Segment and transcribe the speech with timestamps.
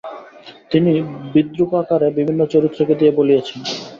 [0.71, 0.91] তিনি
[1.33, 3.59] বিদ্রুপাকারে বিভিন্ন চরিত্রকে দিয়ে বলিয়েছেন।